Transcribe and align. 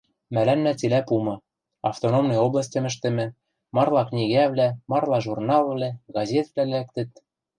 Мӓлӓннӓ 0.33 0.73
цилӓ 0.79 1.01
пумы, 1.07 1.35
автономный 1.89 2.41
областьым 2.45 2.83
ӹштӹмӹ, 2.91 3.25
марла 3.75 4.03
книгӓвлӓ, 4.07 4.69
марла 4.91 5.17
журналвлӓ, 5.25 5.89
газетвлӓ 6.15 6.63
лӓктыт. 6.71 7.11